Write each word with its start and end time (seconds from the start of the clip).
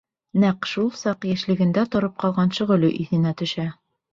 Нәҡ 0.43 0.67
шул 0.69 0.87
саҡ 1.01 1.27
йәшлегендә 1.33 1.83
тороп 1.97 2.17
ҡалған 2.25 2.57
шөғөлө 2.61 2.93
иҫенә 3.05 3.39
төшә. 3.45 3.69